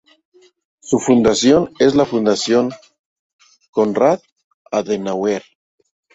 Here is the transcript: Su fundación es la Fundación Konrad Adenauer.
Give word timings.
Su 0.79 0.97
fundación 0.97 1.75
es 1.77 1.93
la 1.93 2.05
Fundación 2.07 2.71
Konrad 3.69 4.19
Adenauer. 4.71 5.43